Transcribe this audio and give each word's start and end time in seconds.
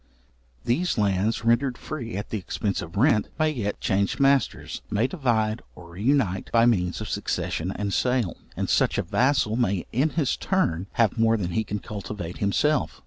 These 0.65 0.97
lands, 0.97 1.45
rendered 1.45 1.77
free 1.77 2.17
at 2.17 2.31
the 2.31 2.39
expence 2.39 2.81
of 2.81 2.97
rent, 2.97 3.27
may 3.37 3.51
yet 3.51 3.79
change 3.79 4.19
masters, 4.19 4.81
may 4.89 5.05
divide 5.05 5.61
or 5.75 5.91
reunite 5.91 6.51
by 6.51 6.65
means 6.65 7.01
of 7.01 7.07
succession 7.07 7.71
and 7.75 7.93
sale; 7.93 8.37
and 8.57 8.67
such 8.67 8.97
a 8.97 9.03
vassal 9.03 9.55
may 9.57 9.85
in 9.91 10.09
his 10.17 10.35
turn 10.37 10.87
have 10.93 11.19
more 11.19 11.37
than 11.37 11.51
he 11.51 11.63
can 11.63 11.77
cultivate 11.77 12.39
himself. 12.39 12.99